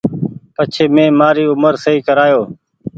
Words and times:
پڇي 0.55 0.85
مين 0.93 1.09
مآري 1.19 1.43
اومر 1.47 1.73
سئي 1.83 1.97
ڪرايو 2.07 2.41